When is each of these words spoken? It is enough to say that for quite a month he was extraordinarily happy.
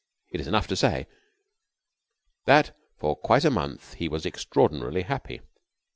It 0.31 0.41
is 0.41 0.47
enough 0.47 0.65
to 0.69 0.75
say 0.75 1.05
that 2.45 2.75
for 2.97 3.15
quite 3.15 3.45
a 3.45 3.51
month 3.51 3.93
he 3.93 4.09
was 4.09 4.25
extraordinarily 4.25 5.03
happy. 5.03 5.41